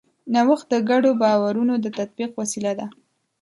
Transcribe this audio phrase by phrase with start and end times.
[0.33, 2.85] نوښت د ګډو باورونو د تطبیق وسیله ده.